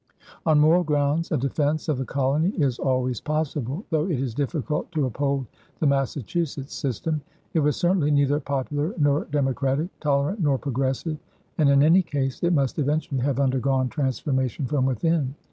On 0.47 0.57
moral 0.59 0.83
grounds 0.83 1.31
a 1.31 1.37
defence 1.37 1.87
of 1.87 1.99
the 1.99 2.05
colony 2.05 2.49
is 2.57 2.79
always 2.79 3.21
possible, 3.21 3.85
though 3.91 4.07
it 4.07 4.19
is 4.19 4.33
difficult 4.33 4.91
to 4.93 5.05
uphold 5.05 5.45
the 5.79 5.85
Massachusetts 5.85 6.73
system. 6.73 7.21
It 7.53 7.59
was 7.59 7.75
certainly 7.77 8.09
neither 8.09 8.39
popular 8.39 8.95
nor 8.97 9.25
democratic, 9.25 9.89
tolerant 9.99 10.39
nor 10.39 10.57
progressive, 10.57 11.19
and 11.59 11.69
in 11.69 11.83
any 11.83 12.01
case 12.01 12.41
it 12.41 12.51
must 12.51 12.79
eventually 12.79 13.21
have 13.21 13.39
undergone 13.39 13.89
transformation 13.89 14.65
from 14.65 14.87
within. 14.87 15.35